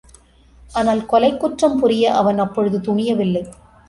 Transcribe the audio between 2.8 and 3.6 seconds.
துணியவில்லை.